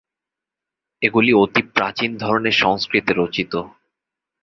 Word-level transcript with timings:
এগুলি 1.01 1.31
অতি 1.33 1.61
প্রাচীন 1.75 2.11
ধরনের 2.17 2.55
সংস্কৃতে 2.63 3.11
রচিত। 3.13 3.53